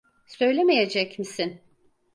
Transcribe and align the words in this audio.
Söylemeyecek 0.27 1.19
misin? 1.19 1.61